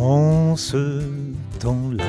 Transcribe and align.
En 0.00 0.54
ce 0.54 1.02
temps-là, 1.58 2.04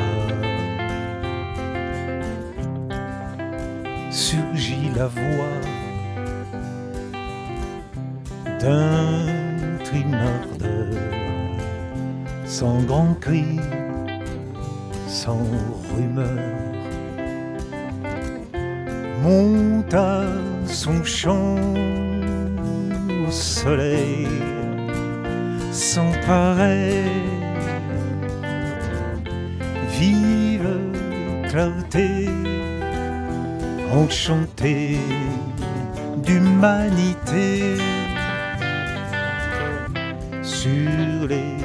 surgit 4.12 4.92
la 4.96 5.08
voix 5.08 5.60
d'un 8.60 9.26
trinardeur, 9.84 10.94
sans 12.46 12.80
grand 12.84 13.16
cri, 13.20 13.60
sans 15.08 15.42
rumeur, 15.96 16.46
monte 19.24 19.94
à 19.96 20.26
son 20.68 21.04
chant 21.04 21.55
au 23.26 23.32
soleil, 23.32 24.27
sans 25.71 26.12
pareil, 26.27 27.38
vive 29.99 30.70
clarté, 31.49 32.30
enchantée 33.91 34.98
d'humanité. 36.23 37.76
Sur 40.41 41.27
les 41.27 41.55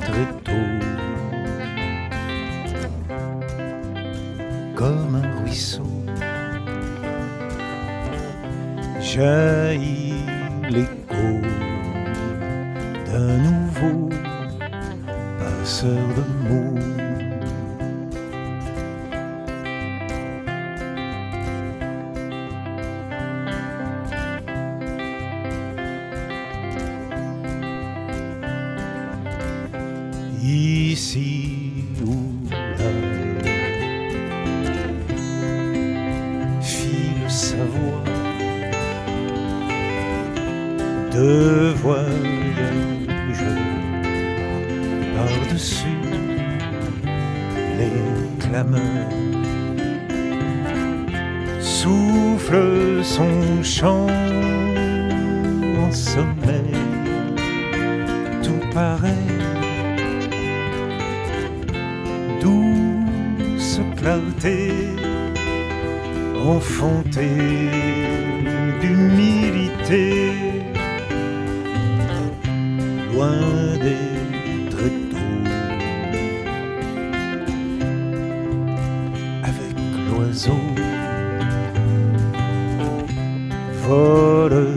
tréteaux 0.00 0.78
comme 4.74 5.20
un 5.22 5.40
ruisseau 5.40 5.92
jaillit 9.00 10.24
l'écho 10.70 11.30
d'un 13.06 13.36
nouveau 13.48 14.08
passeur 15.38 16.06
de 16.16 16.24
mots 16.48 17.07
ici 30.48 31.84
ou 32.06 32.16
là. 32.50 32.90
File 36.60 37.28
sa 37.28 37.56
voix 37.56 38.04
de 41.12 41.72
voyage 41.82 43.44
par-dessus 45.16 46.02
les 47.78 48.00
clameurs. 48.40 49.12
Souffle 51.60 53.02
son 53.02 53.62
chant 53.62 54.08
en 55.82 55.92
sommeil, 55.92 56.76
tout 58.42 58.64
pareil 58.72 59.37
douce 62.48 63.80
clarté 63.96 64.58
enfantée 66.54 67.70
d'humilité. 68.80 70.32
Loin 73.12 73.40
des 73.86 74.08
tréteaux 74.70 75.44
avec 79.50 79.76
l'oiseau 80.06 80.62
vole 83.82 84.68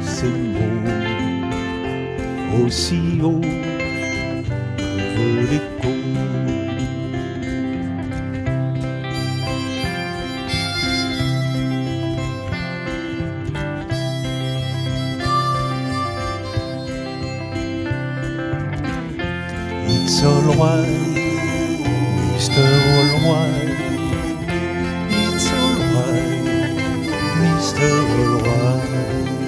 ses 0.00 0.36
mots 0.54 0.90
aussi 2.64 3.02
haut 3.22 3.46
que 5.14 5.26
l'écho 5.50 5.99
It's 20.12 20.24
alright, 20.24 20.88
Mr. 22.34 22.66
Alright. 23.22 23.78
It's 25.14 25.48
alright, 25.52 26.50
Mr. 27.38 27.90
Alright. 28.44 29.39